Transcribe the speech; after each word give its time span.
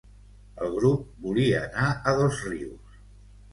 El 0.67 0.73
grup 0.77 1.03
volia 1.27 1.61
anar 1.67 1.93
a 2.13 2.17
Dosrius 2.23 3.01